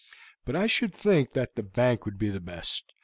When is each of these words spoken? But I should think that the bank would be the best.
But 0.45 0.55
I 0.55 0.65
should 0.65 0.95
think 0.95 1.33
that 1.33 1.53
the 1.55 1.61
bank 1.61 2.05
would 2.05 2.17
be 2.17 2.29
the 2.29 2.39
best. 2.39 2.91